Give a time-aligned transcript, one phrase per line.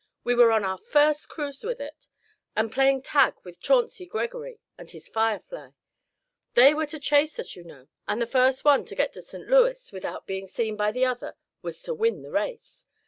[0.23, 2.07] We were on our first cruise with it,
[2.55, 5.73] and playing tag with Chauncey Gregory and his Firefly.
[6.55, 9.47] They were to chase us, you know, and the first one to get to St.
[9.47, 12.87] Louis without being seen by the other was to win the race.